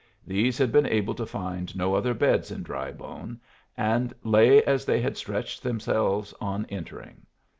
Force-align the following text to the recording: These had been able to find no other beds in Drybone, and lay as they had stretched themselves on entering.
These 0.25 0.57
had 0.57 0.71
been 0.71 0.87
able 0.87 1.13
to 1.13 1.27
find 1.27 1.77
no 1.77 1.93
other 1.93 2.15
beds 2.15 2.49
in 2.49 2.63
Drybone, 2.63 3.39
and 3.77 4.11
lay 4.23 4.63
as 4.63 4.83
they 4.83 4.99
had 4.99 5.15
stretched 5.15 5.61
themselves 5.61 6.33
on 6.41 6.65
entering. 6.69 7.27